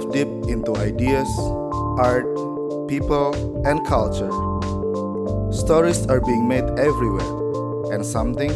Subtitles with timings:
[0.00, 1.28] delve deep into ideas,
[1.98, 2.24] art,
[2.88, 3.34] people,
[3.66, 4.30] and culture.
[5.52, 8.50] Stories are being made everywhere, and something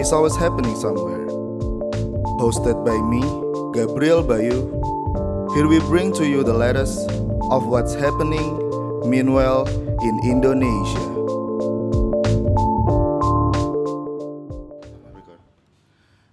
[0.00, 1.26] is always happening somewhere.
[2.38, 3.20] Hosted by me,
[3.72, 4.70] Gabriel Bayu,
[5.54, 7.10] here we bring to you the latest
[7.50, 8.58] of what's happening
[9.08, 9.66] meanwhile
[10.02, 11.14] in Indonesia.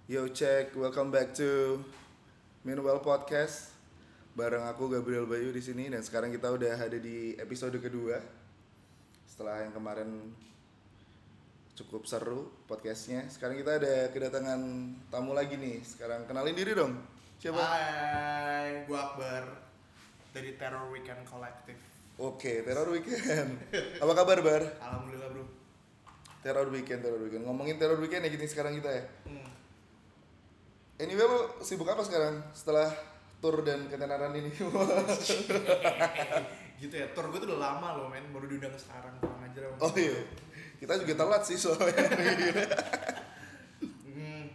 [0.06, 1.82] Yo check, welcome back to
[2.64, 3.73] Meanwhile Podcast
[4.34, 8.18] bareng aku Gabriel Bayu di sini dan sekarang kita udah ada di episode kedua
[9.30, 10.10] setelah yang kemarin
[11.78, 13.30] cukup seru podcastnya.
[13.30, 14.58] Sekarang kita ada kedatangan
[15.06, 15.78] tamu lagi nih.
[15.86, 16.98] Sekarang kenalin diri dong.
[17.38, 17.62] Siapa?
[17.62, 19.42] Hai, gua Akbar
[20.34, 21.78] dari Terror Weekend Collective.
[22.18, 23.54] Oke, Terror Weekend.
[24.02, 24.62] Apa kabar Bar?
[24.82, 25.46] Alhamdulillah bro.
[26.42, 27.46] Terror Weekend, Terror Weekend.
[27.46, 29.04] Ngomongin Terror Weekend ya gini sekarang kita ya.
[29.30, 29.46] Hmm.
[30.98, 33.13] Anyway lo sibuk apa sekarang setelah
[33.44, 34.48] tour dan ketenaran ini?
[36.80, 39.92] gitu ya, tour gue tuh udah lama loh men, baru diundang sekarang, kurang ajar oh
[40.00, 40.16] iya,
[40.80, 42.08] kita juga telat sih soalnya.
[44.14, 44.46] Hmm.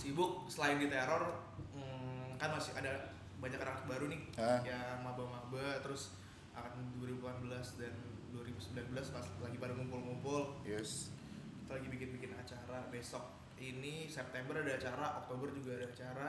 [0.00, 1.28] Sibuk selain di teror,
[1.76, 4.64] hmm, kan masih ada banyak anak baru nih Hah?
[4.64, 6.16] yang maba-maba terus
[6.56, 7.92] akan 2018 dan
[8.32, 11.12] 2019 pas lagi pada ngumpul-ngumpul yes.
[11.60, 13.28] kita lagi bikin-bikin acara besok
[13.60, 16.28] ini September ada acara Oktober juga ada acara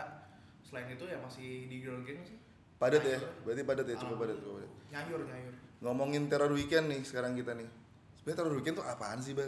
[0.66, 2.38] selain itu ya masih di Girl Gang sih
[2.76, 4.72] Padat ya, berarti padat ya, cukup padat, cukup padat.
[4.92, 7.68] nyayur nyayur Ngomongin Terror Weekend nih sekarang kita nih.
[8.16, 9.48] Sebenarnya Terror Weekend tuh apaan sih, Bar?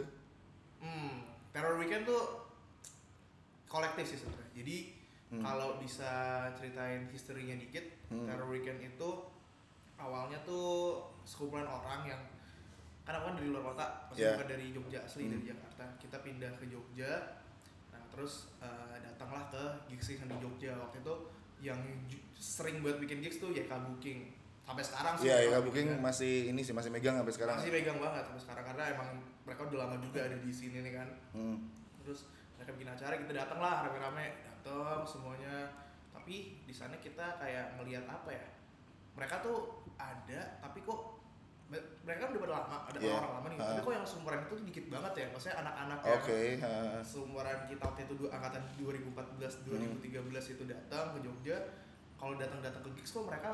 [0.78, 1.14] hmm
[1.50, 2.22] Terror Weekend tuh
[3.66, 4.76] kolektif sih sebenarnya jadi
[5.28, 5.44] Hmm.
[5.44, 6.08] kalau bisa
[6.54, 8.24] ceritain historinya dikit Hmm.
[8.24, 9.08] Terror Weekend itu
[9.94, 12.22] awalnya tuh sekumpulan orang yang
[13.04, 14.36] kan aku kan dari luar kota maksudnya Yeah.
[14.36, 15.32] bukan dari Jogja asli Hmm.
[15.34, 17.12] dari Jakarta kita pindah ke Jogja
[18.18, 21.14] terus eh, datanglah ke gigs yang di Jogja waktu itu
[21.60, 21.78] yang
[22.34, 26.02] sering buat bikin gigs tuh YK Booking sampai sekarang sih Iya, ya mereka Booking juga.
[26.02, 27.56] masih ini sih masih megang sampai sekarang.
[27.56, 29.08] masih pegang banget sampai sekarang karena emang
[29.42, 31.58] mereka udah lama juga ada di sini nih kan Hmm.
[32.00, 35.70] terus mereka bikin acara kita datang lah rame-rame datang semuanya
[36.10, 38.44] tapi di sana kita kayak melihat apa ya
[39.14, 39.58] mereka tuh
[39.94, 41.17] ada tapi kok
[42.08, 43.12] mereka kan udah pada lama ada Iya.
[43.14, 43.64] orang lama nih Ha.
[43.68, 46.72] tapi kok yang seumuran itu tuh dikit banget ya maksudnya anak-anak yang Oke, ha.
[47.04, 51.56] seumuran kita waktu itu dua angkatan 2014 2013 itu datang ke Jogja
[52.16, 53.50] kalau datang-datang ke gigs kok mereka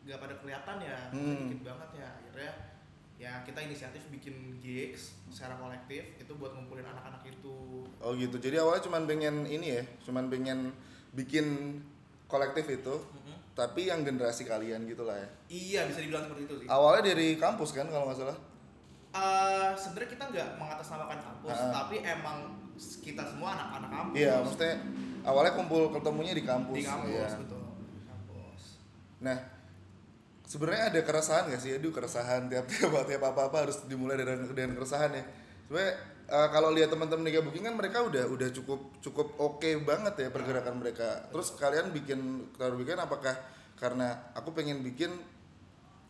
[0.00, 1.48] nggak pada kelihatan ya Hmm.
[1.48, 2.52] dikit banget ya akhirnya
[3.16, 7.56] ya kita inisiatif bikin gigs secara kolektif itu buat ngumpulin anak-anak itu
[7.98, 8.36] Oh gitu.
[8.36, 10.72] Jadi awalnya cuman pengen ini ya, cuman pengen
[11.12, 11.76] bikin
[12.24, 13.36] kolektif itu, Mm-mm.
[13.52, 15.28] Tapi yang generasi kalian gitu lah ya.
[15.48, 18.38] iya bisa dibilang seperti itu sih Awalnya dari kampus kan kalau nggak salah.
[19.10, 21.72] Eh, sebenarnya kita nggak mengatasnamakan kampus Ah.
[21.74, 22.38] tapi emang
[22.78, 24.74] kita semua anak-anak kampus Iya, maksudnya
[25.22, 26.76] awalnya kumpul ketemunya di kampus.
[26.76, 27.26] di kampus iya.
[27.36, 28.62] betul di kampus
[29.20, 29.36] Nah,
[30.42, 31.74] sebenarnya ada keresahan gak sih?
[31.74, 35.24] Aduh, keresahan tiap-tiap tiap apa-apa harus dimulai dari dengan keresahan ya.
[35.66, 35.92] Sebenarnya
[36.30, 40.28] eh, kalau lihat teman-teman Liga Booking kan mereka udah udah cukup cukup oke banget ya
[40.30, 41.26] pergerakan mereka.
[41.34, 43.34] Terus kalian bikin Terror Weekend apakah
[43.74, 45.10] karena aku pengen bikin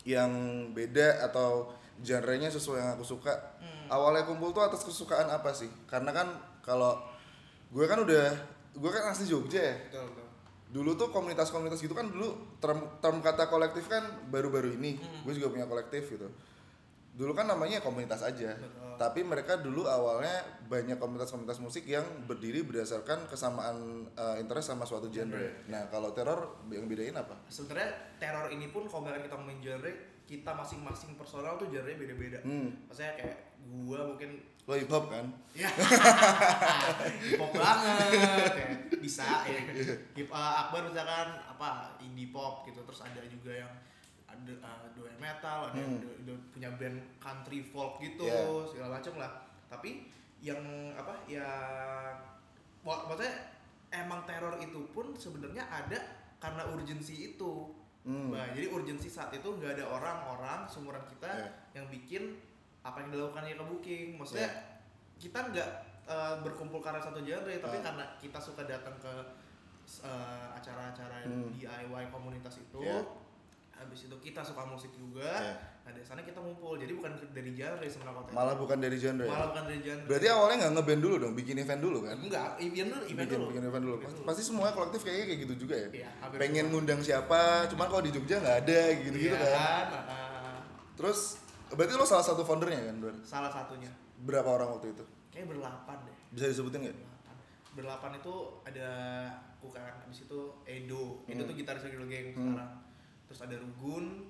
[0.05, 0.33] yang
[0.73, 3.33] beda atau genre-nya sesuai yang aku suka?
[3.91, 5.69] Awalnya kumpul tuh atas kesukaan apa sih?
[5.89, 6.29] Karena kan
[6.63, 7.01] kalau
[7.71, 8.35] gue kan udah
[8.71, 10.27] gue kan asli Jogja ya betul betul
[10.71, 12.31] dulu tuh komunitas-komunitas gitu kan dulu
[12.63, 15.27] term, term kata kolektif kan baru-baru ini Hmm.
[15.27, 16.31] gue juga punya kolektif gitu
[17.15, 18.55] dulu kan namanya komunitas aja.
[18.57, 18.89] Betul.
[19.01, 25.09] tapi mereka dulu awalnya banyak komunitas-komunitas musik yang berdiri berdasarkan kesamaan uh, interest sama suatu
[25.09, 25.65] genre.
[25.73, 27.33] Nah kalau teror yang bedain apa?
[27.49, 29.93] Sebenarnya teror ini pun kalau misalkan kita ngomongin genre
[30.29, 32.45] kita masing-masing personal tuh genre beda-beda.
[32.45, 32.77] Hmm.
[32.93, 33.37] Maksudnya kayak
[33.89, 34.31] gua mungkin
[34.69, 35.27] lo hip hop kan?
[35.59, 35.71] Ya
[37.41, 38.69] pop banget ya
[39.01, 39.61] bisa ya.
[40.15, 42.85] Hip uh, Akbar misalkan apa indie pop gitu.
[42.85, 43.73] Terus ada juga yang
[44.31, 46.01] ada uh, doyan metal ada yang Hmm.
[46.01, 48.65] do- do- punya band country folk gitu Yeah.
[48.67, 49.31] segala macem lah
[49.67, 50.07] tapi
[50.41, 50.61] yang
[50.95, 51.45] apa ya
[52.81, 53.35] mak- maksudnya
[53.91, 55.99] emang teror itu pun sebenarnya ada
[56.37, 58.33] karena urgensi itu Hmm.
[58.33, 61.53] Nah, jadi urgensi saat itu nggak ada orang-orang seumuran kita Yeah.
[61.75, 62.33] yang bikin
[62.81, 64.09] apa yang dilakukannya ke booking.
[64.17, 64.81] Maksudnya Yeah.
[65.21, 65.71] kita nggak
[66.09, 67.85] eh, berkumpul karena satu genre, tapi Ah.
[67.85, 69.13] karena kita suka datang ke
[70.01, 71.53] eh, acara-acara Hmm.
[71.53, 72.81] DIY komunitas itu.
[72.81, 73.05] Yeah.
[73.81, 75.25] Habis itu kita suka musik juga.
[75.25, 75.57] Yeah.
[75.81, 76.77] Nah, dari sana kita ngumpul.
[76.77, 78.33] Jadi bukan dari genre sebenarnya konten.
[78.33, 79.31] malah bukan dari genre ya?
[79.31, 80.05] Malah bukan dari genre.
[80.05, 83.35] berarti awalnya nggak ngeband dulu dong bikin event dulu kan enggak, event dulu, event bikin,
[83.35, 83.47] dulu.
[83.49, 85.89] bikin event dulu Event pasti semua kolektif kayaknya kayak gitu juga ya
[86.21, 86.73] hampir pengen semua.
[86.77, 90.59] ngundang siapa cuman kalau di Jogja nggak ada gitu gitu Iya kan Nah, ah.
[90.95, 93.15] terus berarti lo salah satu foundernya kan Dor?
[93.23, 93.91] salah satunya.
[94.21, 96.17] berapa orang waktu itu Kayak berlapan deh.
[96.31, 97.35] bisa disebutin nggak Berlapan.
[97.73, 98.89] berdelapan itu ada
[99.55, 101.41] aku kan habis itu Edo Hmm.
[101.41, 102.53] tuh gitarisnya Girl Gang Hmm.
[102.53, 102.71] sekarang
[103.31, 104.27] terus ada Rugun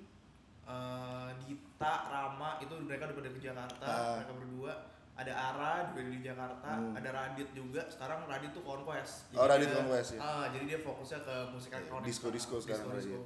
[0.63, 4.13] eh, Dita Rama itu mereka udah pada ke Jakarta Ah.
[4.15, 4.73] mereka berdua
[5.11, 6.93] ada Ara juga di Jakarta Hmm.
[6.93, 10.19] ada Radit juga sekarang Radit tuh Conquest Oh, Radit dia- Conquest, ya.
[10.19, 13.17] ah, jadi dia fokusnya ke musik elektronik Disco-disco sekarang Radit.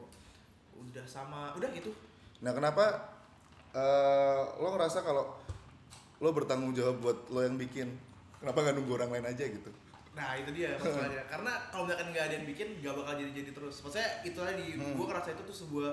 [0.77, 1.91] udah sama udah gitu
[2.37, 2.83] Nah kenapa
[3.71, 5.35] eh, lo ngerasa kalau
[6.15, 7.91] lo bertanggung jawab buat lo yang bikin?
[8.37, 9.67] Kenapa nggak nunggu orang lain aja gitu?
[10.15, 13.75] Nah itu dia masalahnya Karena kalau misalkan nggak ada yang bikin gak bakal jadi-jadi terus
[13.79, 14.95] Maksudnya itu tadi Hmm.
[14.95, 15.91] gue ngerasa itu tuh sebuah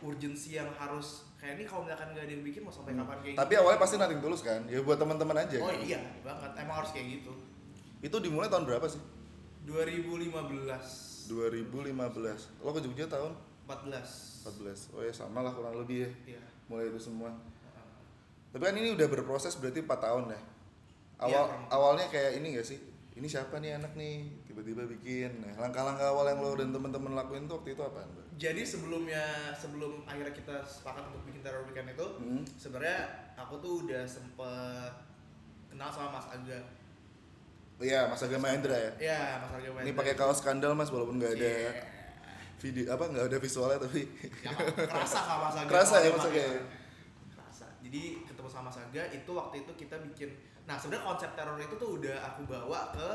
[0.00, 3.34] urgensi yang harus Kayak ini kalau misalkan nggak ada yang bikin mau sampai kapan kayak
[3.34, 3.40] Hmm.
[3.40, 4.60] Tapi gitu awalnya pasti nating tulus kan?
[4.64, 5.56] Ya buat teman-teman aja.
[5.58, 5.76] Oh kan?
[5.80, 7.32] iya banget Emang harus kayak gitu
[8.00, 9.02] Itu dimulai tahun berapa sih?
[9.64, 11.82] 2015 2015.
[12.60, 13.32] Lo ke Jogja tahun
[13.64, 14.92] 14 14.
[14.92, 16.10] Oh ya sama lah kurang lebih ya.
[16.30, 17.32] Iya Mulai itu semua.
[18.50, 20.40] Tapi kan ini udah berproses berarti 4 tahun ya.
[21.16, 21.64] Awal Iya, kurang.
[21.68, 22.78] awalnya kayak ini gak sih?
[23.14, 24.26] Ini siapa nih anak nih?
[24.44, 25.38] Tiba-tiba bikin.
[25.38, 28.02] Nah, langkah-langkah awal yang lo dan teman-teman lakuin tuh waktu itu apa?
[28.34, 29.22] Jadi sebelumnya
[29.54, 32.42] Sebelum akhirnya kita sepakat untuk bikin Terror Weekend itu Hmm.
[32.52, 33.06] sebenarnya
[33.36, 34.92] aku tuh udah sempet
[35.70, 36.58] kenal sama Mas Aga
[37.76, 38.90] Iya, Mas Agama Hendra ya.
[39.14, 41.82] Ya Mas Aga Ini pakai kaos skandal Mas walaupun nggak ada Iya.
[42.56, 44.10] video apa nggak ada visualnya tapi
[44.40, 46.48] Ya, kerasa sama Saga Kerasa ya, Mas emang ya?
[47.30, 50.30] kerasa jadi ketemu sama Saga itu waktu itu kita bikin
[50.64, 53.08] nah sebenarnya konsep teror itu tuh udah aku bawa ke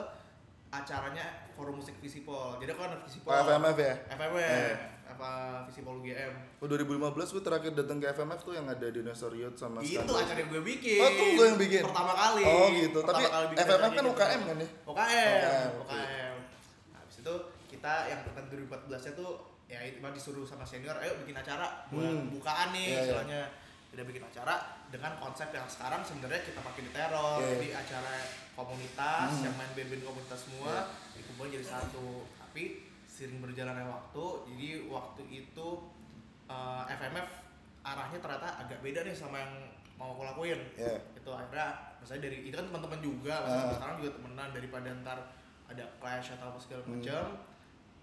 [0.70, 3.94] acaranya forum musik Visipol jadi aku kan Visipol Pak FMF ya.
[4.12, 4.76] FMF Eh.
[5.10, 5.30] apa
[5.66, 9.82] Visipol UGM Oh 2015 gue terakhir datang ke FMF tuh yang ada Dinosaur Yacht sama
[9.82, 10.22] itu Skandal.
[10.22, 11.82] acara yang gue bikin Oh, tuh lo yang bikin?
[11.84, 13.00] pertama kali Oh gitu.
[13.02, 14.46] Pertama Tapi kali FMF kan UKM gitu.
[14.46, 14.70] kan ya?
[14.86, 15.70] UKM.
[15.80, 16.36] UKM.
[16.88, 17.34] Nah, habis itu
[17.68, 19.32] kita yang tahun 2014 nya tuh
[19.66, 22.30] ya itu disuruh sama senior, ayo bikin acara buat Hmm.
[22.32, 23.02] bukaan nih Iya, iya.
[23.04, 23.42] istilahnya.
[23.90, 24.56] Udah bikin acara
[24.88, 27.50] dengan konsep yang sekarang sebenarnya kita pakai di teror, Iya.
[27.52, 28.14] jadi acara
[28.54, 29.44] komunitas Hmm.
[29.44, 30.74] yang main band-band komunitas semua
[31.12, 32.08] dikumpulin jadi satu.
[32.40, 32.64] Tapi
[33.06, 35.68] sering berjalannya waktu, jadi waktu itu
[36.46, 37.30] eh, FMF
[37.80, 39.54] arahnya ternyata agak beda nih sama yang
[39.96, 40.98] mau aku lakuin Iya.
[41.14, 41.68] itu akhirnya
[42.00, 43.70] misalnya dari itu kan teman-teman juga Ah.
[43.70, 45.20] sekarang juga temenan daripada ntar
[45.68, 46.98] ada clash atau apa segala Hmm.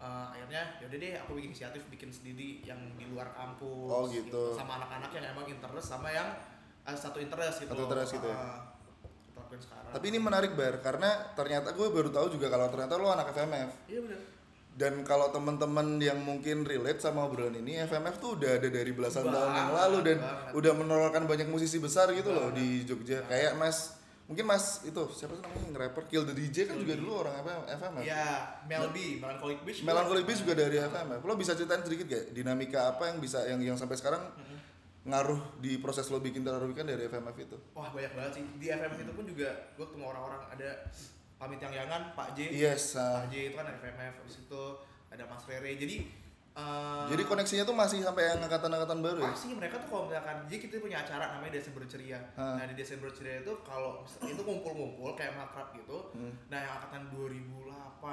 [0.07, 4.55] Eh, akhirnya yaudah deh aku bikin inisiatif bikin sendiri yang di luar kampus Oh, gitu.
[4.55, 6.31] sama anak-anak yang emang interest sama yang
[6.85, 8.39] eh, satu interest gitu Satu interest gitu ya.
[9.35, 13.11] Lakuin sekarang Tapi ini menarik bar karena ternyata gue baru tahu juga kalau ternyata lo
[13.11, 13.71] anak FMF.
[13.87, 14.21] iya benar
[14.77, 19.25] Dan kalau teman-teman yang mungkin relate sama obrolan ini, FMF tuh udah ada dari belasan
[19.25, 20.53] Banget, tahun yang lalu dan banget.
[20.53, 22.61] udah menorolkan banyak musisi besar gitu loh Banget.
[22.61, 23.19] di Jogja.
[23.25, 26.95] Kayak Mas, mungkin Mas itu siapa sih namanya yang rapper Kill the DJ kan juga
[26.95, 27.35] dulu orang
[27.65, 28.03] FMF.
[28.03, 28.25] ya
[28.65, 29.89] Melby Melancholic Beach juga.
[29.89, 31.21] Melancholy Beast juga dari FMF.
[31.21, 34.57] Lo bisa ceritain sedikit gak dinamika apa yang bisa yang yang sampai sekarang Mhm.
[35.07, 37.57] ngaruh di proses lo bikin teror weekend dari FMF itu?
[37.73, 40.71] wah banyak banget sih di FMF itu pun juga gue ketemu orang-orang ada
[41.37, 42.97] pamit yang yangan Pak J Yes.
[42.97, 43.23] ah.
[43.23, 44.63] Pak J itu kan FMF habis itu
[45.07, 45.97] ada Mas Rere jadi
[46.57, 49.29] eh, Jadi koneksinya tuh masih sampai yang angkatan-angkatan baru ya?
[49.29, 53.09] pasti mereka tuh kalau misalkan jadi kita punya acara namanya Desember Ceria nah di Desember
[53.11, 56.33] Ceria itu kalau itu ngumpul-ngumpul kayak makrab gitu Hmm.
[56.49, 57.69] nah yang angkatan 2008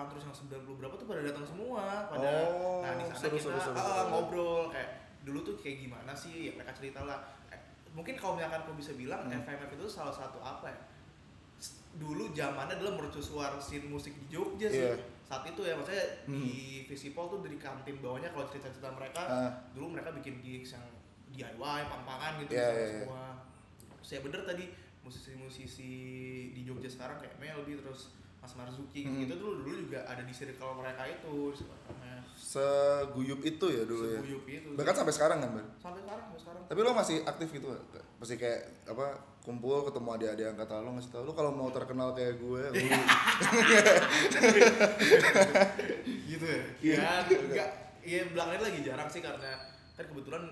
[0.10, 3.48] terus yang 90 berapa tuh pada datang semua pada Oh, nah di sana seru, kita
[3.48, 4.08] seru, seru, seru.
[4.10, 4.90] ngobrol kayak
[5.22, 7.60] dulu tuh kayak gimana sih ya mereka cerita lah Eh,
[7.92, 9.40] mungkin kalau misalkan aku bisa bilang Hmm.
[9.40, 10.80] FMF itu salah satu apa ya
[11.94, 14.98] dulu zamannya adalah mercusuar scene musik di Jogja sih Iya.
[15.24, 16.36] saat itu ya maksudnya Hmm.
[16.36, 19.52] di Visipol tuh dari kantin bawahnya kalau cerita-cerita mereka Ah.
[19.72, 20.86] dulu mereka bikin gigs yang
[21.30, 23.24] DIY, pang-pangan gitu Iya, sama iya, semua.
[24.00, 24.66] Saya bener tadi
[25.04, 25.92] musisi-musisi
[26.52, 29.18] di Jogja sekarang kayak Melby terus Mas Marzuki Hmm.
[29.20, 31.56] gitu dulu dulu juga ada di circle mereka itu
[32.38, 34.20] Seguyup itu ya dulu ya.
[34.22, 34.70] seguyup itu.
[34.78, 35.66] Bahkan sampai sekarang kan, Bar?
[35.82, 36.62] sampai sekarang sampai sekarang.
[36.70, 38.06] Tapi lo masih aktif gitu gak?
[38.22, 39.06] Masih kayak apa
[39.44, 42.80] kumpul ketemu adik-adik angkatan lo ngasih tau lo kalau mau terkenal kayak gue, lu
[46.32, 46.64] gitu ya.
[46.80, 46.96] Iya.
[46.96, 47.70] Ya, enggak
[48.04, 49.52] Iya belakangan lagi jarang sih karena
[49.96, 50.44] kan kebetulan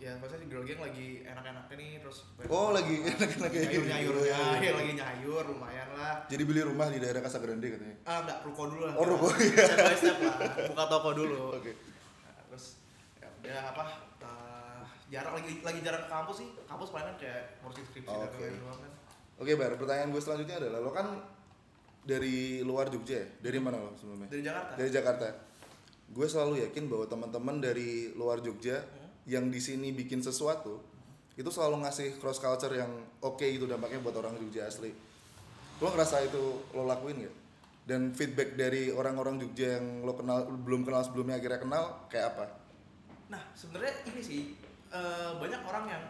[0.00, 3.84] ya maksudnya girl gang lagi enak-enaknya nih terus Oh, lagi enak-enaknya nyayur gitu.
[3.86, 4.70] nyayur Iya, iya, ya iya.
[4.74, 7.96] lagi nyayur lumayan lah jadi beli rumah di daerah Casagrande katanya.
[8.02, 11.38] ah enggak ruko dulu lah Oh, ruko, iya step by step lah buka toko dulu
[11.54, 11.72] Oke.
[12.18, 12.64] Nah, terus
[13.14, 13.82] ya udah apa
[14.18, 14.80] eh,
[15.10, 18.34] jarang lagi lagi jarang ke kampus sih kampus paling kan kayak ngurusin skripsi dan Oke.
[18.34, 18.92] lain-lain doang kan
[19.36, 21.06] Oke, Bar, pertanyaan gue selanjutnya adalah lo kan
[22.02, 23.28] dari luar Jogja ya?
[23.38, 24.28] Dari mana lo sebelumnya?
[24.28, 25.26] dari Jakarta Dari Jakarta.
[26.10, 28.99] Gue selalu yakin bahwa teman-teman dari luar Jogja Hmm.
[29.30, 30.82] Yang di sini bikin sesuatu
[31.32, 34.90] itu selalu ngasih cross culture yang oke gitu dampaknya buat orang Jogja asli.
[35.78, 37.34] Lo ngerasa itu lo lakuin gak?
[37.82, 42.46] Dan feedback dari orang-orang Jogja yang lo kenal belum kenal sebelumnya akhirnya kenal kayak apa?
[43.28, 44.40] nah sebenarnya ini sih
[44.90, 46.02] eh, banyak orang yang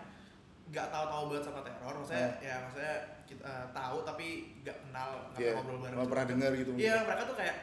[0.66, 2.40] nggak tahu-tahu banget sama teror maksudnya Hmm.
[2.40, 2.96] ya maksudnya
[3.28, 4.26] kita eh, tahu tapi
[4.58, 6.08] nggak kenal nggak Iya, ngobrol bareng juga.
[6.08, 7.56] pernah dengar gitu iya mereka tuh kayak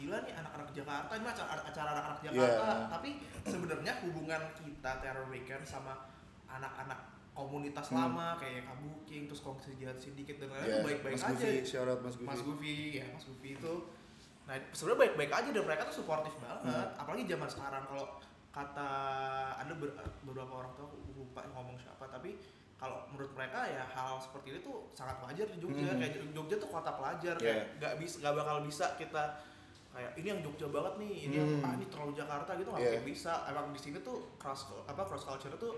[0.00, 2.30] gila nih anak-anak Jakarta ini acara, acara anak-anak Iya.
[2.32, 3.10] Jakarta tapi
[3.42, 5.92] sebenarnya hubungan kita terror weekend sama
[6.46, 6.96] anak-anak
[7.30, 8.00] komunitas Hmm.
[8.00, 12.00] lama kayak Kabuking terus Kongsi Jahat Sindiket dan lain-lain tuh baik-baik aja Gufi, shout out
[12.00, 12.26] Mas Gufi.
[12.26, 13.74] Mas Gufi ya Mas Gufi itu
[14.42, 16.88] nah sebenarnya baik-baik aja dan mereka tuh suportif banget Hmm.
[16.96, 18.06] apalagi zaman sekarang kalau
[18.50, 18.90] kata
[19.54, 22.34] ada ber- beberapa orang tua aku lupa ngomong siapa tapi
[22.74, 26.00] kalau menurut mereka ya hal seperti itu tuh sangat wajar di Jogja Hmm.
[26.00, 27.62] kayak Jogja tuh kota pelajar Yeah.
[27.62, 29.22] kayak nggak bisa nggak bakal bisa kita
[29.90, 31.64] kayak ini yang Jogja banget nih ini yang Hmm.
[31.64, 32.94] ah ini terlalu Jakarta gitu nggak Yeah.
[32.94, 35.74] mungkin bisa emang di sini tuh cross apa cross culture tuh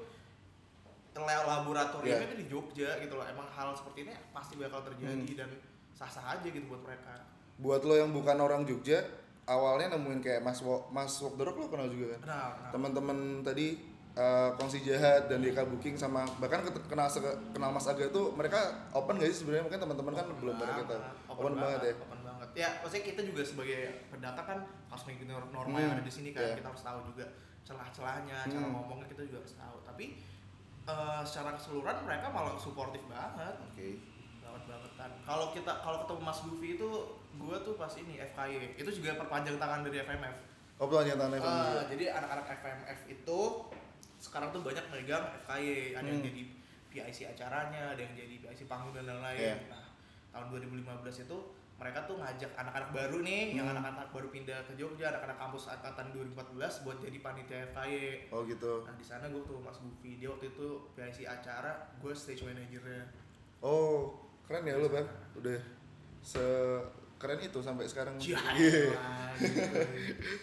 [1.15, 2.39] laboratoriumnya Yeah.
[2.39, 5.39] di Jogja gitu loh emang hal seperti ini pasti bakal terjadi Hmm.
[5.39, 5.51] dan
[5.93, 9.05] sah-sah aja gitu buat mereka Buat lo yang bukan orang Jogja,
[9.45, 12.21] awalnya nemuin kayak Mas Wo, Mas Rock lo kenal juga kan?
[12.23, 13.67] kenal kenal Teman-teman tadi
[14.13, 17.09] eh, Kongsi Jahat dan DK Booking sama bahkan kenal
[17.51, 20.73] kenal Mas Aga tuh mereka open gak sih sebenarnya mungkin teman-teman kan Open belum pada
[20.75, 22.22] kita banget, open, banget ya open banget
[22.55, 26.31] ya maksudnya kita juga sebagai pendata kan harus mengikuti norma yang Hmm, ada di sini
[26.31, 26.43] kan.
[26.43, 26.55] iya.
[26.55, 27.25] kita harus tahu juga
[27.63, 28.75] celah-celahnya cara Hmm.
[28.75, 29.77] ngomongnya kita juga harus tahu.
[29.83, 30.05] Tapi
[30.83, 33.55] eh, secara keseluruhan mereka malah suportif banget.
[33.65, 33.89] Oke.
[34.41, 36.89] Banget bangetan kalau kita kalau ketemu Mas Gufi itu
[37.33, 40.37] gue tuh pas ini FKY itu juga perpanjang tangan dari FMF
[40.77, 43.41] oh pelanggan tangan Evan Eh, juga jadi anak-anak FMF itu
[44.19, 46.27] sekarang tuh banyak megang FKY ada yang Hmm.
[46.27, 46.43] jadi
[46.91, 49.41] PIC acaranya ada yang jadi PIC panggung dan lain-lain.
[49.41, 49.57] Iya.
[49.67, 49.87] nah
[50.31, 50.85] tahun 2015
[51.23, 51.39] itu
[51.83, 53.75] mereka tuh ngajak anak-anak baru nih yang Hmm.
[53.77, 58.73] anak-anak baru pindah ke Jogja anak-anak kampus angkatan 2014 buat jadi panitia FKY oh gitu.
[58.83, 63.03] Nah di sana gue tuh Mas Gufi dia waktu itu PIC acara gue stage manajernya
[63.61, 65.59] oh keren ya lo Bang udah
[66.21, 66.43] se
[67.17, 68.15] keren itu sampai sekarang.
[68.17, 68.83] Iya, Iya.
[68.91, 69.79] lah, gitu.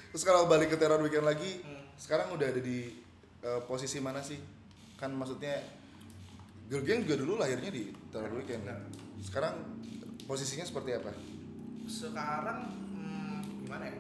[0.10, 1.88] terus kalau balik ke teror weekend lagi Hmm.
[1.96, 3.00] sekarang udah ada di
[3.40, 4.36] eh, posisi mana sih?
[4.96, 5.56] Kan maksudnya
[6.68, 8.62] Girl Gang juga dulu lahirnya di teror weekend.
[8.62, 8.80] kan
[9.20, 9.56] sekarang
[10.30, 11.10] posisinya seperti apa
[11.84, 12.60] sekarang
[12.94, 13.98] hmm, gimana ya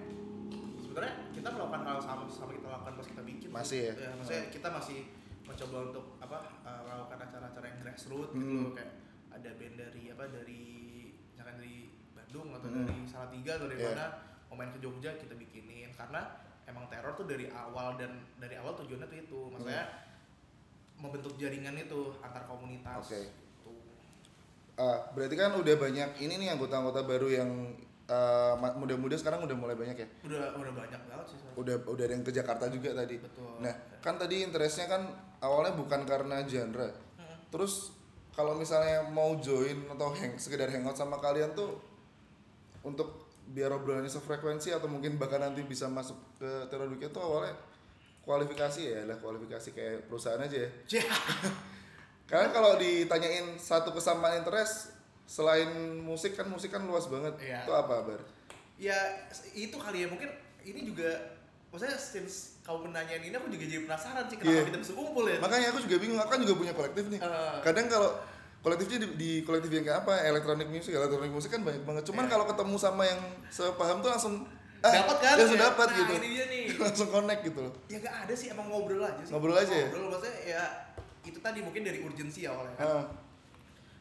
[0.80, 4.14] sebenarnya kita melakukan hal sama sama kita lakukan pas kita bikin Masih ya?
[4.14, 5.00] maksudnya kita masih
[5.42, 8.62] mencoba untuk apa uh, melakukan acara-acara yang grassroots gitu Hmm.
[8.62, 8.94] loh kayak
[9.32, 10.62] ada band dari apa dari
[11.28, 11.76] misalkan dari
[12.14, 12.86] Bandung atau Hmm.
[12.86, 13.90] dari Salatiga atau dari Iya.
[13.92, 14.06] mana
[14.46, 16.22] mau main ke Jogja kita bikinin karena
[16.64, 20.06] emang teror tuh dari awal dan dari awal tujuannya tuh itu maksudnya
[20.96, 23.22] membentuk jaringan itu antar komunitas Oke.
[24.80, 27.52] Ah, berarti kan udah banyak ini nih anggota-anggota baru yang
[28.08, 30.08] eh, ma- muda-muda sekarang udah mulai banyak ya?
[30.24, 33.20] Udah udah banyak banget sih udah udah ada yang ke Jakarta juga tadi.
[33.20, 33.60] Betul.
[33.60, 35.04] Nah kan tadi interestnya kan
[35.40, 36.90] awalnya bukan karena genre.
[37.20, 37.38] Hmm.
[37.52, 37.92] terus
[38.32, 41.76] kalau misalnya mau join atau hang sekedar hangout sama kalian tuh
[42.82, 47.52] untuk biar obrolannya sefrekuensi atau mungkin bahkan nanti bisa masuk ke teror weekend tuh awalnya
[48.22, 50.70] kualifikasi ya lah kualifikasi kayak perusahaan aja ya.
[50.96, 51.04] Ya.
[52.30, 54.94] Karena kalau ditanyain satu kesamaan interest
[55.26, 55.70] selain
[56.00, 57.34] musik kan musik kan luas banget.
[57.40, 57.62] Iya.
[57.64, 58.22] itu apa bar?
[58.78, 58.98] Ya
[59.52, 60.08] itu kali ya.
[60.08, 60.30] Mungkin
[60.64, 61.10] ini juga
[61.70, 64.64] maksudnya since kamu menanyain ini aku juga jadi penasaran sih kenapa Iya.
[64.70, 65.38] kita bisa kumpul ya.
[65.38, 66.18] Makanya aku juga bingung.
[66.18, 67.20] Aku kan juga punya kolektif nih.
[67.20, 68.10] Eh, kadang kalau
[68.60, 70.14] kolektifnya di, di kolektif yang kayak apa?
[70.24, 72.04] Elektronik musik elektronik musik kan banyak banget.
[72.06, 72.32] Cuman Iya.
[72.32, 74.36] kalau ketemu sama yang sepaham tuh langsung
[74.80, 75.36] dapat kan?
[75.36, 76.12] langsung Ya, dapat nah, gitu.
[76.16, 76.64] ini dia nih.
[76.88, 77.74] Langsung connect gitu loh.
[77.86, 79.30] Ya gak ada sih emang ngobrol aja sih.
[79.30, 79.88] Ngobrol aja ya?
[79.92, 80.64] ngobrol maksudnya ya
[81.22, 83.04] itu tadi mungkin dari urgensi awalnya kan Ah,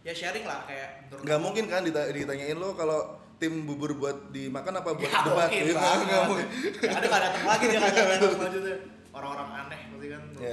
[0.00, 3.00] ya sharing lah kayak nggak aku- mungkin kan dita- ditanyain lo kalau
[3.36, 6.04] tim bubur buat dimakan apa buat Nggak debat mungkin gitu banget.
[6.04, 6.46] nggak mungkin
[6.78, 7.80] Ya, ada nggak datang lagi dia
[8.34, 8.74] selanjutnya
[9.10, 10.52] orang-orang aneh pasti kan gue.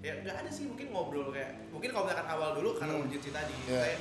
[0.00, 3.02] ya nggak ada sih mungkin ngobrol kayak mungkin kalau misalkan awal dulu karena Hmm.
[3.04, 3.64] urgensi tadi Iya.
[3.64, 3.98] misalnya,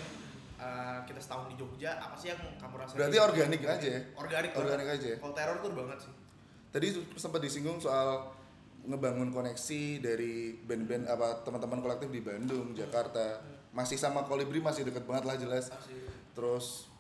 [0.60, 4.01] eh, kita setahun di Jogja apa sih yang kamu rasain Berarti organik aja ya?
[4.13, 5.18] organik Organik aja ya?
[5.18, 6.13] kalau teror tuh banget sih
[6.70, 8.34] Tadi sempat disinggung soal
[8.84, 13.40] ngebangun koneksi dari band-band apa teman-teman kolektif di Bandung, Jakarta.
[13.74, 15.74] Masih sama Kolibri masih deket banget lah jelas.
[16.38, 16.92] Terus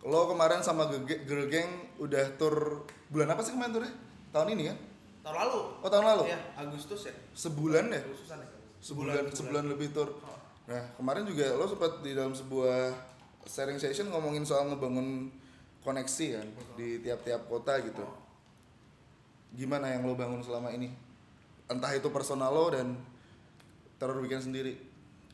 [0.00, 3.92] lo kemarin sama Girl Gang udah tur bulan apa sih kemarin turnya?
[4.32, 4.78] Tahun ini kan?
[5.20, 6.22] tahun lalu Oh tahun lalu?
[6.32, 8.00] ya Agustus ya Sebulan ya?
[8.00, 8.48] Agustusan ya
[8.80, 10.08] Sebulan sebulan lebih tur.
[10.24, 10.38] Oh.
[10.64, 12.96] Nah kemarin juga lo sempat di dalam sebuah
[13.44, 15.28] sharing session ngomongin soal ngebangun
[15.84, 16.46] koneksi kan
[16.80, 18.00] di tiap-tiap kota gitu.
[18.00, 18.16] Oh.
[19.52, 20.88] Gimana yang lo bangun selama ini?
[21.70, 22.98] Entah itu personal lo dan
[23.96, 24.74] teror weekend sendiri.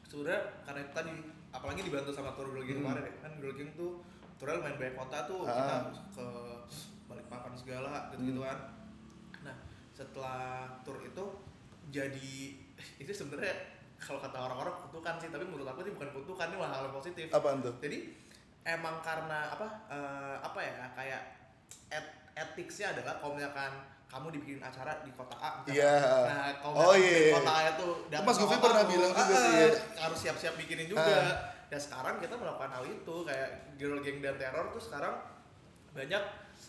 [0.06, 1.12] sebenarnya karena itu tadi
[1.50, 2.94] apalagi dibantu sama tour Gang Hmm.
[2.94, 3.98] kemarin ya kan Gang tuh
[4.36, 5.50] tournya main banyak kota tuh Ah.
[5.50, 5.76] kita
[6.14, 6.26] ke
[7.06, 8.46] Balikpapan segala gitu gitu Hmm.
[8.46, 8.58] kan
[9.42, 9.56] nah
[9.90, 10.40] setelah
[10.82, 11.24] tour itu
[11.88, 12.32] jadi
[13.02, 13.50] itu sebenarnya
[13.98, 17.26] kalau kata orang-orang kutukan sih tapi menurut aku ini bukan kutukan ini malah hal positif
[17.28, 17.74] Apaan tuh?
[17.76, 17.98] jadi
[18.62, 21.22] emang karena apa eh, apa ya kayak
[21.88, 23.72] et etiknya adalah kalau misalkan
[24.06, 25.74] kamu dibikin acara di kota A misalkan.
[25.74, 25.94] Iya.
[26.24, 27.34] nah kalau Oh, iya, di iya.
[27.34, 29.68] kota A itu datang Mas Govi pernah kamu, bilang juga ah, sih, ah, iya.
[29.98, 31.34] harus siap-siap bikinin juga Ah.
[31.66, 35.14] ya sekarang kita melakukan hal itu kayak girl gang dan teror tuh sekarang
[35.90, 36.22] banyak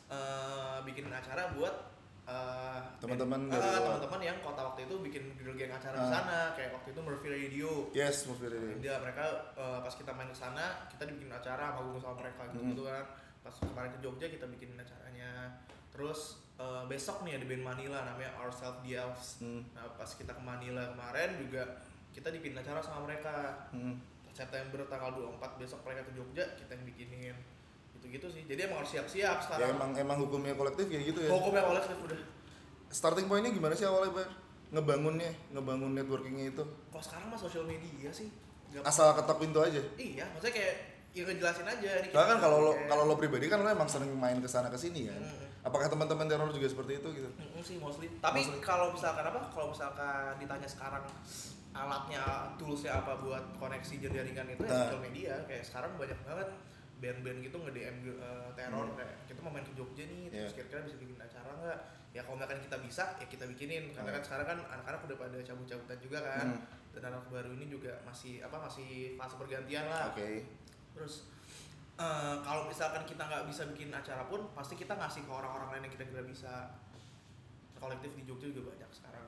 [0.08, 1.76] eh, bikin acara buat
[2.26, 3.80] eh, Teman-teman dari luar.
[3.80, 6.12] teman-teman yang kota waktu itu bikin girl gang acara di Ah.
[6.12, 10.28] sana kayak waktu itu Murphy Radio yes movie review dia mereka eh, pas kita main
[10.28, 12.72] ke sana kita dibikin acara manggung sama mereka gitu Hmm.
[12.74, 13.06] gitu kan
[13.40, 15.30] pas kemarin ke Jogja kita bikin acaranya
[15.94, 19.42] terus eh, besok nih ada band Manila namanya Ourselves the Elves.
[19.44, 19.62] Hmm.
[19.72, 21.64] nah pas kita ke Manila kemarin juga
[22.16, 23.70] kita dibikin acara sama mereka.
[23.70, 23.98] Hmm.
[24.38, 27.38] September tanggal 24 besok mereka ke Jogja kita yang bikinin.
[27.98, 28.46] Gitu-gitu sih.
[28.46, 29.74] Jadi emang harus siap-siap ya sekarang.
[29.74, 31.30] emang emang hukumnya kolektif kayak gitu ya?
[31.34, 32.20] Hukumnya kolektif udah.
[32.94, 34.30] Starting pointnya gimana sih awalnya Bar?
[34.68, 36.64] ngebangunnya ngebangun networkingnya itu?
[36.92, 38.28] Kalau sekarang mah sosial media sih.
[38.76, 39.80] Gak asal ketok pintu aja?
[39.96, 40.76] Iya maksudnya kayak
[41.16, 41.92] ya ngejelasin aja.
[42.04, 44.76] Nih kan kalau lo kalau lo pribadi kan lo emang sering main ke sana ke
[44.76, 45.24] sini kan.
[45.68, 47.30] Apakah teman-teman teror juga seperti itu gitu?
[47.36, 48.08] Mm, sih mostly.
[48.18, 49.52] Tapi kalau misalkan apa?
[49.52, 51.04] Kalau misalkan ditanya sekarang
[51.72, 52.24] alatnya,
[52.56, 54.80] toolsnya apa buat koneksi jaringan itu ya Nah.
[54.88, 55.34] sosial media.
[55.44, 56.50] Kayak sekarang banyak banget
[56.98, 58.98] band-band gitu nge-DM uh, teror Hmm.
[58.98, 60.58] kayak kita mau main ke Jogja nih, terus Iya.
[60.58, 61.80] kira-kira bisa bikin acara nggak?
[62.10, 63.84] Ya kalau misalkan kita bisa, ya kita bikinin.
[63.94, 64.18] Karena Hmm.
[64.18, 66.48] kan sekarang kan anak-anak udah pada cabut-cabutan juga kan.
[66.58, 66.62] Hmm.
[66.98, 70.10] Dan anak baru ini juga masih apa masih fase pergantian lah.
[70.10, 70.48] Oke.
[70.98, 71.30] Terus
[71.98, 75.82] eh, kalau misalkan kita nggak bisa bikin acara pun pasti kita ngasih ke orang-orang lain
[75.86, 76.74] yang kita kira bisa.
[77.78, 79.26] Kolektif di Jogja juga banyak sekarang.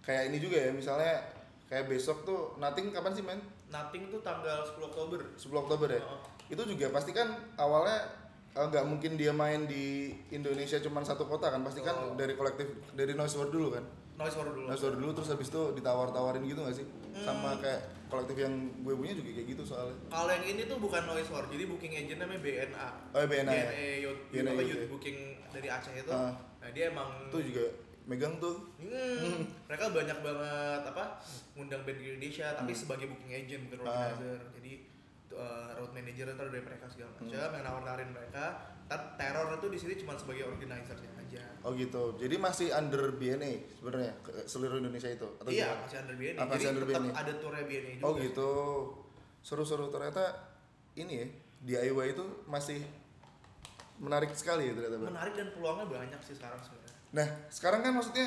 [0.00, 1.14] Kayak ini juga ya misalnya
[1.66, 3.42] kayak besok tuh Nothing kapan sih men?
[3.66, 5.18] Nothing tuh tanggal 10 Oktober.
[5.34, 6.02] 10 Oktober ya.
[6.02, 8.06] Oh, Itu juga pasti kan awalnya
[8.50, 12.14] eh, nggak mungkin dia main di Indonesia cuma satu kota kan pasti kan Oh.
[12.14, 13.84] dari kolektif dari Noise World dulu kan
[14.20, 14.66] noise baru dulu.
[14.68, 16.86] Noise World dulu terus habis itu ditawar-tawarin gitu gak sih
[17.16, 17.60] sama Hmm.
[17.60, 21.28] kayak kolektif yang gue punya juga kayak gitu soalnya Kalau yang ini tuh bukan noise
[21.28, 22.88] war, jadi booking agent namanya BNA.
[23.08, 26.10] oh ya BNA ya BNA Youth, BNA Youth, Youth booking dari Aceh itu.
[26.10, 26.34] Ah.
[26.58, 27.64] Nah dia emang itu juga
[28.02, 31.04] megang tuh Hmm, mereka banyak banget apa
[31.54, 32.80] ngundang band Indonesia tapi Hmm.
[32.80, 34.72] sebagai booking agent bukan organizer jadi
[35.32, 37.34] uh, road manager ntar dari mereka segala macam Hmm.
[37.54, 38.44] yang nawar-nawarin mereka
[38.90, 42.16] teror itu di sini cuma sebagai organizernya aja Oh gitu.
[42.16, 44.12] Jadi masih under BNA sebenarnya
[44.44, 45.84] seluruh Indonesia itu atau iya gimana?
[45.84, 47.12] masih under BNA Ah, masih jadi under tetap BNA.
[47.14, 48.50] ada tournya BNA juga Oh gitu.
[49.40, 50.24] Seru-seru ternyata
[50.96, 51.26] ini ya
[51.60, 52.80] DIY itu masih
[53.98, 55.06] menarik sekali ya ternyata.
[55.06, 58.26] Menarik dan peluangnya banyak sih sekarang sebenarnya Nah, sekarang kan maksudnya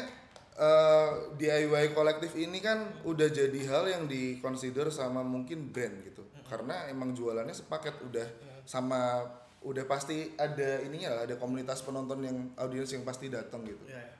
[0.53, 6.21] eh, DIY kolektif ini kan udah jadi hal yang dikonsider sama mungkin brand gitu.
[6.45, 8.27] Karena emang jualannya sepaket udah
[8.63, 9.25] sama
[9.63, 13.83] udah pasti ada ininya lah, ada komunitas penonton yang audiens yang pasti datang gitu.
[13.87, 14.15] Iya, iya.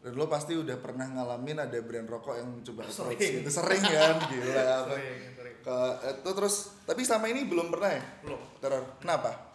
[0.00, 3.14] Dan lo pasti udah pernah ngalamin ada brand rokok yang coba Sering.
[3.14, 3.48] approach gitu.
[3.52, 4.16] Sering kan?
[4.26, 4.94] Gila apa.
[4.96, 5.76] sering sering Ke,
[6.08, 6.54] itu terus
[6.88, 8.02] tapi selama ini belum pernah ya?
[8.24, 8.84] belum Teror.
[8.98, 9.50] Kenapa?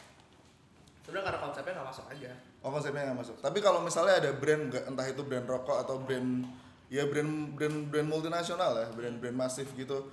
[1.05, 2.31] sebenarnya karena konsepnya nggak masuk aja
[2.65, 3.37] Oh konsepnya nggak masuk.
[3.45, 6.49] Tapi kalau misalnya ada brand nggak entah itu brand rokok atau brand
[6.89, 10.09] ya brand brand brand multinasional ya, brand-brand masif gitu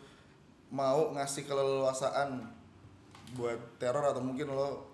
[0.68, 2.44] mau ngasih keleluasaan
[3.32, 4.92] buat teror atau mungkin lo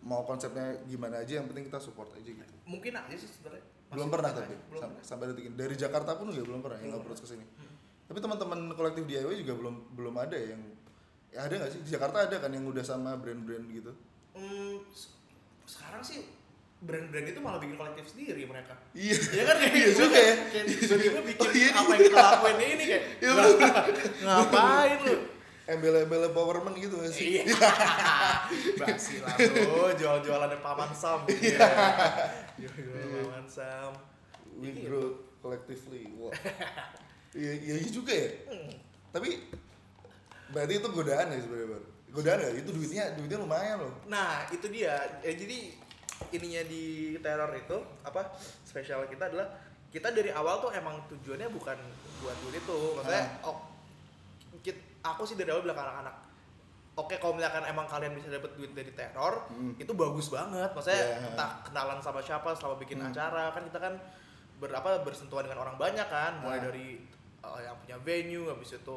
[0.00, 2.54] mau konsepnya gimana aja yang penting kita support aja gitu.
[2.62, 5.04] mungkin aja sih sebenarnya belum pernah tapi belum sam- pernah.
[5.04, 7.46] sampai detik ini dari Jakarta pun juga belum pernah yang approach ke sini.
[7.48, 7.74] Hmm.
[8.04, 10.62] Tapi teman-teman kolektif DIY juga belum belum ada yang
[11.28, 13.92] ya ada nggak sih di Jakarta ada kan yang udah sama brand-brand gitu.
[14.32, 15.10] Hmm, se-
[15.66, 16.22] sekarang sih
[16.78, 19.16] brand-brand itu malah bikin kolektif sendiri mereka Iya.
[19.32, 20.34] ya kan kayak Iya gitu juga ya.
[20.46, 21.68] kayak tiba-tiba bikin Oh, iya.
[21.72, 23.32] apa yang kita lakuin ini kayak Iya,
[24.20, 25.14] ngapain lu
[25.66, 27.42] Embel-embel empowerment gitu nggak sih?
[27.42, 27.42] iya
[28.80, 31.66] basi lah lu jual-jualan paman sam iya
[32.54, 33.92] jual-jualan paman sam
[34.56, 34.88] We Iya.
[34.88, 36.08] grow collectively.
[36.16, 36.32] Wah.
[37.36, 38.30] Iya, iya iya juga ya.
[38.48, 38.72] Hmm.
[39.12, 39.44] Tapi
[40.48, 41.80] berarti itu godaan ya sebenarnya?
[42.08, 42.50] Godaan ya?
[42.56, 43.92] Itu duitnya duitnya lumayan loh.
[44.08, 44.96] Nah, itu dia.
[45.20, 45.76] Ya, jadi
[46.32, 46.84] ininya di
[47.20, 48.32] teror itu apa
[48.64, 49.52] spesial kita adalah
[49.92, 51.76] kita dari awal tuh emang tujuannya bukan
[52.24, 52.78] buat duit itu.
[52.96, 53.52] Maksudnya Ah.
[53.52, 53.56] oh,
[55.08, 56.16] aku sih dari awal bilang ke anak-anak
[56.96, 59.76] Oke, kalau misalkan emang kalian bisa dapat duit dari teror, Hmm.
[59.76, 60.72] itu bagus banget.
[60.72, 61.28] Maksudnya Yeah.
[61.28, 63.12] entah kenalan sama siapa selama bikin Hmm.
[63.12, 64.00] acara, kan kita kan
[64.56, 66.72] berapa bersentuhan dengan orang banyak kan, mulai Ah.
[66.72, 67.04] dari
[67.44, 68.96] uh, yang punya venue, habis itu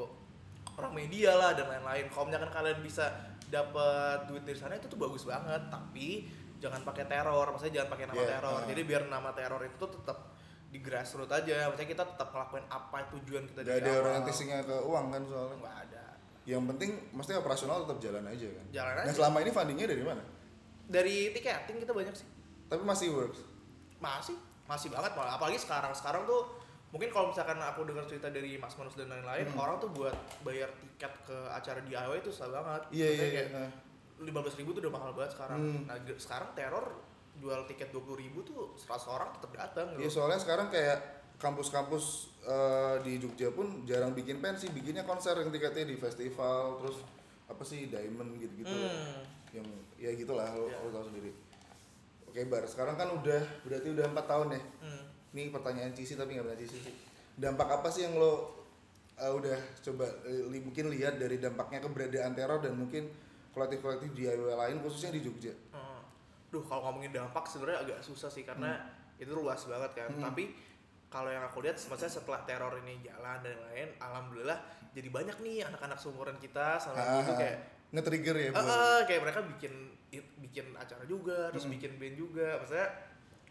[0.73, 2.07] orang media lah dan lain-lain.
[2.07, 3.03] Kalau misalkan kalian bisa
[3.45, 8.05] dapat duit dari sana itu tuh bagus banget, tapi jangan pakai teror, maksudnya jangan pakai
[8.07, 8.59] nama Yeah, teror.
[8.63, 10.38] Jadi biar nama teror itu tuh tetap
[10.69, 15.05] di grassroots aja, maksudnya kita tetap ngelakuin apa tujuan kita Gak ada orientasinya ke uang
[15.09, 15.55] kan soalnya.
[15.57, 16.03] Nggak ada.
[16.45, 18.65] Yang penting mesti operasional tetap jalan aja kan.
[18.71, 19.13] Jalan Nah aja.
[19.13, 20.23] selama ini fundingnya dari mana?
[20.85, 22.27] Dari tiketing kita banyak sih.
[22.65, 23.41] Tapi masih works.
[23.97, 25.35] Masih, masih banget malah.
[25.35, 25.89] Apalagi sekarang.
[25.91, 26.45] Sekarang tuh
[26.89, 29.57] mungkin kalau misalkan aku dengar cerita dari Mas Manus dan lain-lain, Hmm.
[29.59, 32.81] orang tuh buat bayar tiket ke acara DIY itu susah banget.
[32.89, 33.43] Iya iya iya.
[33.51, 33.69] Nah,
[34.19, 35.57] lima belas ribu tuh udah mahal banget sekarang.
[35.59, 35.81] Hmm.
[35.85, 36.85] Nah sekarang teror
[37.39, 39.87] jual tiket dua puluh ribu tuh 100 orang tetap datang.
[39.95, 40.99] Iya soalnya sekarang kayak
[41.39, 42.05] kampus-kampus
[42.41, 46.99] eh, di Jogja pun jarang bikin pensi, bikinnya konser yang tiketnya di festival, terus
[47.45, 49.23] apa sih diamond gitu-gitu, Hmm.
[49.51, 50.77] yang ya gitulah lo, Iya.
[50.79, 51.31] lo tahu sendiri.
[52.25, 54.61] Oke bar, sekarang kan udah berarti udah empat tahun ya.
[54.79, 55.03] Hmm.
[55.29, 56.91] Ini pertanyaan Cici tapi nggak pernah Cici.
[57.35, 58.59] Dampak apa sih yang lo
[59.15, 63.07] uh, udah coba eh, li- mungkin lihat dari dampaknya keberadaan teror dan mungkin
[63.49, 65.53] kolektif-kolektif DIY lain khususnya di Jogja?
[65.71, 65.98] Hmm.
[66.49, 68.73] Duh, kalau ngomongin dampak sebenarnya agak susah sih karena
[69.15, 70.09] itu luas banget kan.
[70.09, 70.23] Hmm.
[70.25, 70.49] Tapi
[71.07, 74.59] kalau yang aku lihat maksudnya setelah teror ini jalan dan lain-lain, alhamdulillah
[74.89, 77.57] jadi banyak nih anak-anak seumuran kita sama Ah, itu kayak
[77.89, 79.73] nge-trigger ya Ah, buat ah, kayak mereka bikin
[80.39, 81.73] bikin acara juga, terus Hmm.
[81.73, 82.89] bikin band juga, maksudnya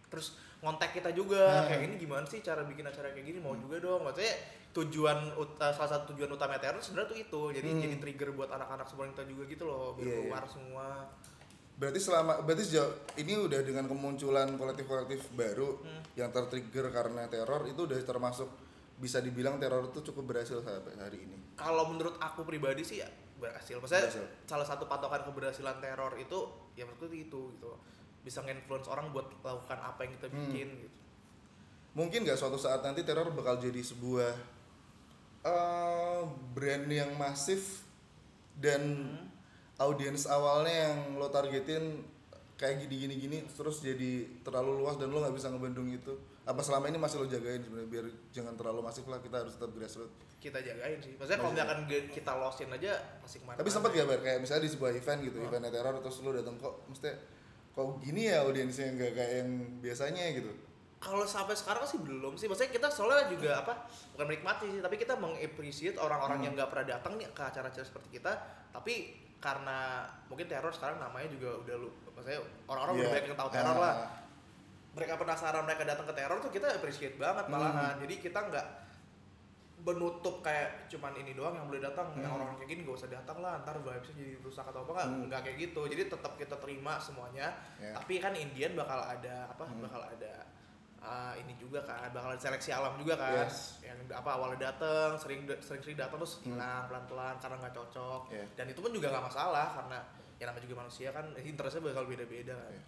[0.08, 1.66] terus ngontek kita juga Ah.
[1.68, 4.34] kayak ini gimana sih cara bikin acara kayak gini mau juga dong maksudnya
[4.72, 7.80] tujuan eh, salah satu tujuan utama teror sebenarnya tuh itu jadi Hmm.
[7.80, 10.22] jadi trigger buat anak-anak seumuran kita juga gitu loh biar Iya, iya.
[10.24, 10.86] keluar semua
[11.78, 16.02] Berarti selama berarti sejauh ini udah dengan kemunculan kolektif-kolektif baru Hmm.
[16.14, 18.50] yang tertrigger karena teror itu udah termasuk
[18.98, 21.38] bisa dibilang teror itu cukup berhasil sampai hari ini.
[21.54, 24.26] kalau menurut aku pribadi sih ya berhasil maksudnya Berhasil.
[24.44, 26.38] salah satu patokan keberhasilan teror itu
[26.74, 27.70] ya menurutku itu gitu
[28.20, 30.38] bisa nge-influence orang buat melakukan apa yang kita Hmm.
[30.44, 30.98] bikin gitu
[31.94, 34.34] Mungkin nggak suatu saat nanti teror bakal jadi sebuah
[35.44, 37.86] eh, brand yang masif
[38.54, 39.37] dan Hmm.
[39.78, 42.02] Audiens awalnya yang lo targetin
[42.54, 46.10] kayak gini-gini gini terus jadi terlalu luas dan lo nggak bisa ngebendung itu.
[46.42, 49.70] Apa selama ini masih lo jagain sebenarnya biar jangan terlalu masif lah kita harus tetap
[49.70, 50.16] grassroots.
[50.38, 51.66] kita jagain sih maksudnya kalau Masih.
[51.66, 54.90] misalkan kita losin aja pasti ke mana Tapi sempat gak bar kayak misalnya di sebuah
[54.92, 55.44] event gitu, Oh.
[55.44, 57.10] eventnya teror terus lo datang kok mesti
[57.68, 60.50] kok gini ya audiensnya nggak kayak yang biasanya gitu.
[60.98, 63.82] kalau sampai sekarang sih belum sih maksudnya kita soalnya juga apa
[64.14, 66.46] bukan menikmati sih tapi kita mengappreciate orang-orang Hmm.
[66.46, 68.32] yang nggak pernah datang nih ke acara-acara seperti kita
[68.70, 68.94] tapi
[69.38, 69.78] karena
[70.26, 73.14] mungkin teror sekarang namanya juga udah lu maksudnya orang-orang udah Iya.
[73.14, 73.78] banyak yang tahu teror Ah.
[73.78, 73.94] lah
[74.90, 78.02] mereka penasaran mereka datang ke teror tuh kita appreciate banget malahan Hmm.
[78.02, 78.66] jadi kita nggak
[79.78, 82.42] menutup kayak cuman ini doang yang boleh datang yang Hmm.
[82.42, 85.22] orang kayak gini gak usah datang lah ntar vibesnya jadi rusak atau apa nggak Hmm.
[85.30, 87.94] nggak kayak gitu jadi tetap kita terima semuanya Ya.
[87.94, 89.78] tapi kan Indian bakal ada apa Hmm.
[89.80, 90.34] bakal ada
[90.98, 93.78] uh, ini juga kan bakal ada seleksi alam juga kan Yes.
[93.80, 96.54] yang apa awalnya datang sering sering sering datang terus Hmm.
[96.54, 98.44] hilang pelan pelan karena nggak cocok Iya.
[98.54, 99.98] dan itu pun juga nggak masalah karena
[100.36, 102.84] ya namanya juga manusia kan interestnya bakal beda beda kan Iya.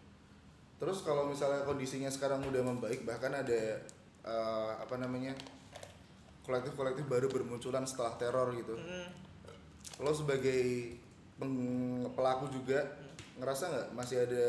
[0.80, 3.84] Terus kalau misalnya kondisinya sekarang udah membaik, bahkan ada
[4.20, 5.36] eh, apa namanya
[6.40, 8.74] kolektif-kolektif baru bermunculan setelah teror gitu.
[8.74, 9.08] Hmm.
[10.00, 10.96] Lo sebagai
[11.36, 12.96] peng- pelaku juga
[13.36, 14.44] ngerasa nggak masih ada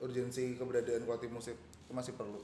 [0.00, 2.40] urgensi keberadaan kolektif musik itu masih perlu?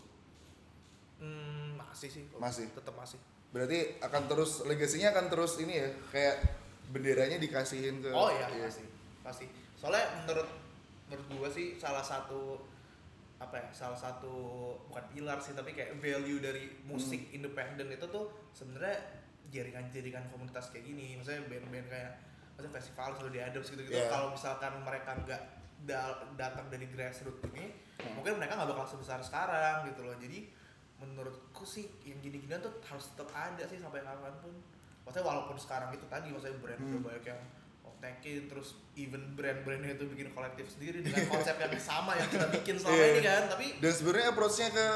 [1.20, 2.66] Hmm, masih sih Masih.
[2.70, 6.36] tetap masih Berarti akan terus legasinya akan terus ini ya kayak
[6.88, 8.64] benderanya dikasihin ke oh iya iya.
[8.64, 8.84] pasti
[9.20, 10.48] pasti soalnya menurut
[11.06, 12.62] menurut gua sih salah satu
[13.36, 14.32] apa ya salah satu
[14.86, 17.36] bukan pilar sih tapi kayak value dari musik Hmm.
[17.36, 18.96] independen itu tuh sebenarnya
[19.48, 22.12] jaringan-jaringan komunitas kayak gini maksudnya band-band kayak
[22.52, 24.08] maksudnya festival sudah di Adams gitu-gitu Yeah.
[24.08, 25.42] kalau misalkan mereka nggak
[25.82, 28.14] da- datang dari grassroots ini Hmm.
[28.14, 30.46] mungkin mereka nggak bakal sebesar sekarang gitu loh jadi
[31.00, 34.52] menurutku sih yang gini-ginian tuh harus tetap ada sih sampai kapan pun
[35.02, 36.90] maksudnya walaupun sekarang itu tadi maksudnya brand Hmm.
[36.90, 37.40] udah banyak yang
[37.82, 42.76] otekin terus even brand-brandnya itu bikin kolektif sendiri dengan konsep yang sama yang kita bikin
[42.76, 43.08] selama Iya.
[43.10, 44.86] ini kan tapi Dan sebenarnya approach-nya ke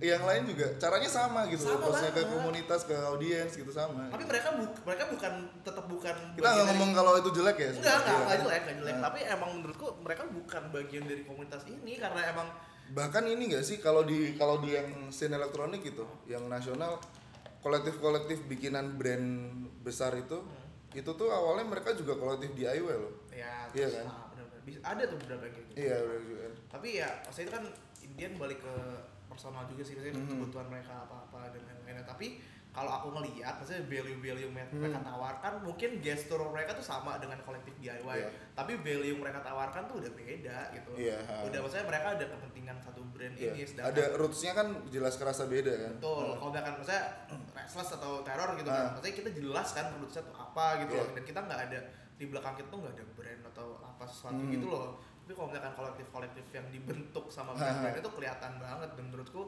[0.00, 1.66] yang lain juga caranya sama gitu.
[1.66, 4.06] Sama approach-nya ke komunitas, ke audiens gitu sama.
[4.08, 7.70] tapi mereka bu mereka bukan tetap bukan Kita nggak ngomong dari- kalau itu jelek ya.
[7.74, 9.02] enggak enggak enggak jelek enggak jelek Nah.
[9.04, 12.48] tapi emang menurutku mereka bukan bagian dari komunitas ini karena emang
[12.90, 16.96] bahkan ini nggak sih kalau di kalau di yang scene elektronik gitu yang nasional
[17.58, 19.28] kolektif-kolektif bikinan brand
[19.80, 20.66] besar itu Hmm.
[20.94, 24.06] itu tuh awalnya mereka juga kolektif DIY loh ya Iya terus, kan?
[24.08, 24.60] ah, benar-benar.
[24.64, 27.64] Bisa- ada tuh beberapa kayak gitu iya udah juga tapi ya maksudnya itu kan
[28.00, 28.74] Indian balik ke
[29.26, 30.28] personal juga sih maksudnya Mhm.
[30.30, 32.40] kebutuhan mereka apa-apa dan lain-lainnya tapi
[32.78, 34.78] kalau aku ngelihat maksudnya value-value yang Hmm.
[34.78, 38.28] mereka tawarkan mungkin gestur mereka tuh sama dengan kolektif DIY Iya.
[38.52, 41.42] tapi value yang mereka tawarkan tuh udah beda gitu ha.
[41.42, 43.50] udah maksudnya mereka ada kepentingan satu brand Iya.
[43.50, 47.04] ini sedangkan ada rootsnya kan jelas kerasa beda kan Betul, Nah, kalau misalkan maksudnya
[47.58, 48.74] restless atau teror gitu Ah.
[48.74, 51.78] kan, maksudnya kita jelas kan produksinya tuh apa gitu loh, dan kita nggak ada
[52.14, 54.50] di belakang kita tuh nggak ada brand atau apa sesuatu Hmm.
[54.50, 54.88] gitu loh.
[55.20, 57.56] Tapi kalau misalkan kolektif-kolektif yang dibentuk sama Ah.
[57.58, 59.42] brand-brand itu kelihatan banget dan menurutku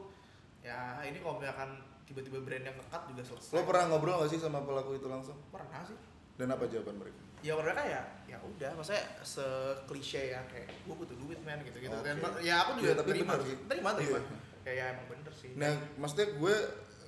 [0.61, 1.69] ya ini kalau misalkan
[2.11, 3.55] tiba-tiba brand yang dekat juga selesai.
[3.55, 5.95] lo pernah ngobrol gak sih sama pelaku itu langsung Pernah sih.
[6.35, 11.17] dan apa jawaban mereka Ya mereka ya ya udah, maksudnya seklise ya kayak gue butuh
[11.17, 11.95] duit men gitu gitu.
[11.99, 12.45] Dan Oke.
[12.45, 13.55] ya aku juga Iya, tapi terima sih.
[13.65, 14.17] Terima terima.
[14.21, 14.37] Iya.
[14.61, 15.49] Kayak ya emang bener sih.
[15.57, 16.55] nah maksudnya gue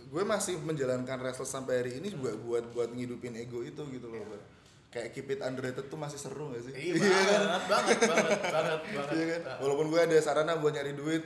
[0.10, 4.26] gue masih menjalankan restless sampai hari ini juga buat buat ngidupin ego itu gitu loh
[4.26, 4.42] Bar.
[4.90, 9.14] kayak keep it underrated tuh masih seru gak sih Iya banget, banget, banget, banget, banget.
[9.14, 9.42] Iya kan?
[9.46, 9.58] Nah.
[9.62, 11.24] Walaupun gue ada sarana buat nyari duit,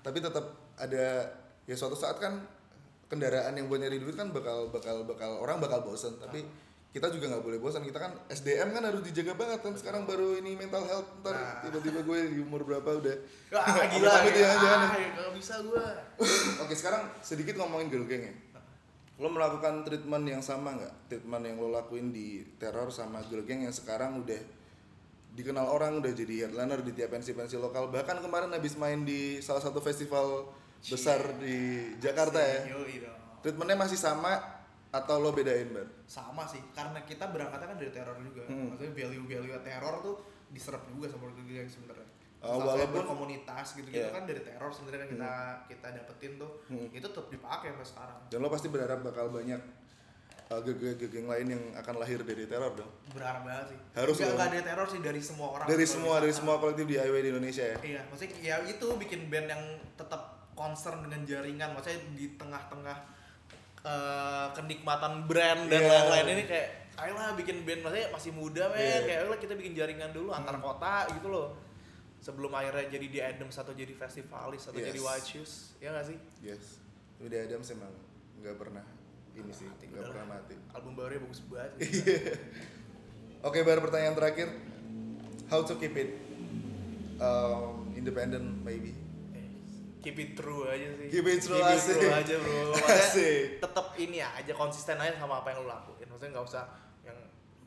[0.00, 0.44] tapi tetap
[0.76, 1.06] ada
[1.64, 2.40] ya suatu saat kan
[3.06, 6.42] kendaraan yang buat nyari duit kan bakal bakal bakal orang bakal bosen tapi
[6.90, 10.40] kita juga nggak boleh bosan kita kan SDM kan harus dijaga banget kan sekarang baru
[10.40, 11.60] ini mental health ntar Nah.
[11.60, 13.16] tiba-tiba gue di umur berapa udah
[13.52, 14.24] Wah, gila.
[14.24, 14.48] Ya.
[14.56, 15.92] Ah, Gak bisa gua.
[16.64, 18.34] Oke sekarang sedikit ngomongin girl gang ya.
[19.20, 21.12] Lo melakukan treatment yang sama nggak?
[21.12, 24.40] Treatment yang lo lakuin di teror sama girl gang yang sekarang udah
[25.36, 27.92] dikenal orang udah jadi headliner di tiap pensi-pensi lokal.
[27.92, 30.48] Bahkan kemarin habis main di salah satu festival
[30.80, 31.56] besar di
[31.96, 32.60] Jakarta ya.
[33.40, 34.36] Treatmentnya masih sama
[34.90, 35.86] atau lo bedain bar?
[36.06, 38.42] Sama sih, karena kita berangkatnya kan dari teror juga.
[38.48, 38.72] Hmm.
[38.72, 40.16] Maksudnya value-value teror tuh
[40.50, 42.08] diserap juga sama gang sebenarnya.
[42.46, 44.12] Oh, walaupun- komunitas gitu-gitu Iya.
[44.12, 45.32] kan dari teror sebenarnya kan kita
[45.66, 46.86] kita dapetin tuh Hmm.
[46.92, 48.18] itu tetap dipakai sampai sekarang.
[48.30, 49.58] Dan lo pasti berharap bakal banyak
[50.46, 52.90] uh, geng-geng lain yang akan lahir dari teror dong.
[53.10, 53.78] Berharap banget sih.
[53.98, 55.66] Harus nggak dari teror sih dari semua orang.
[55.66, 57.76] Dari semua dari semua kolektif DIY di Indonesia ya.
[57.82, 59.62] Iya, maksudnya ya itu bikin band yang
[59.98, 63.14] tetap concern dengan jaringan, maksudnya di tengah-tengah
[63.86, 65.90] eh, kenikmatan brand dan Iya.
[65.94, 68.98] lain-lain ini kayak ayolah bikin band maksudnya masih muda men, Iya.
[69.06, 70.64] kayak ayolah kita bikin jaringan dulu antar Hmm.
[70.64, 71.54] kota gitu loh.
[72.18, 74.90] Sebelum akhirnya jadi di Adams atau jadi festivalis atau Yes.
[74.90, 76.18] jadi White Shoes, ya gak sih?
[76.42, 76.82] Yes.
[77.14, 77.94] Tapi di Adams emang
[78.42, 78.82] nggak pernah
[79.32, 80.54] ini sih, Mati, nggak pernah mati.
[80.74, 81.72] Album barunya bagus banget.
[83.46, 84.48] Oke, baru pertanyaan terakhir.
[85.46, 86.18] How to keep it
[87.16, 88.98] um, independent maybe?
[89.98, 91.08] Keep it true aja sih.
[91.08, 92.60] Keep it true, Keep it true aja bro.
[92.94, 93.58] Asik.
[93.58, 96.06] tetap ini aja konsisten aja sama apa yang lo lakuin.
[96.06, 96.64] Maksudnya nggak usah
[97.02, 97.18] yang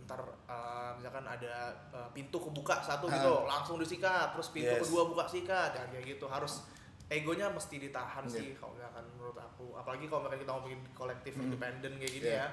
[0.03, 1.53] ntar uh, misalkan ada
[1.89, 3.13] uh, pintu kebuka satu Ah.
[3.13, 4.81] gitu langsung disikat, terus pintu Yes.
[4.83, 6.25] kedua buka sikat, jangan kayak gitu.
[6.25, 6.63] Harus
[7.07, 8.33] egonya mesti ditahan Iya.
[8.35, 9.73] sih kalau misalkan menurut aku.
[9.73, 11.45] Apalagi kalau misalkan kita ngomongin kolektif Hmm.
[11.45, 12.39] independen kayak gini Iya.
[12.39, 12.47] ya.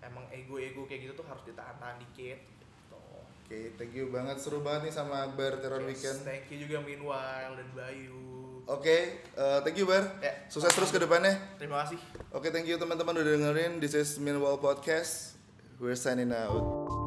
[0.00, 2.38] Emang ego-ego kayak gitu tuh harus ditahan-tahan dikit.
[2.38, 2.98] Gitu.
[3.44, 6.18] Oke, thank you banget seru banget nih sama Bar Terror Yes, Weekend.
[6.22, 8.37] Thank you juga Meanwhile dan Bayu.
[8.68, 10.20] Oke, uh, thank you Bar.
[10.20, 10.44] Ya.
[10.52, 11.40] Sukses terus ke depannya.
[11.56, 11.96] Terima kasih.
[12.36, 13.80] Oke, thank you teman-teman udah dengerin.
[13.80, 15.40] This is Meanwhile Podcast.
[15.80, 16.97] We're signing out.